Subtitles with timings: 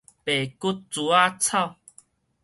[0.03, 0.05] 白骨
[0.89, 1.75] 珠仔草